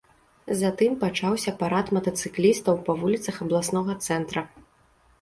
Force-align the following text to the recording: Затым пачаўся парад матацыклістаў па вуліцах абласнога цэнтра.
Затым 0.61 0.95
пачаўся 1.03 1.53
парад 1.61 1.93
матацыклістаў 1.99 2.83
па 2.91 2.99
вуліцах 3.05 3.35
абласнога 3.49 4.01
цэнтра. 4.11 4.41